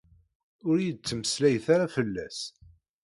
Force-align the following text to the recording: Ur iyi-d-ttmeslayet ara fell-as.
Ur 0.67 0.75
iyi-d-ttmeslayet 0.77 1.65
ara 1.73 1.93
fell-as. 1.95 2.39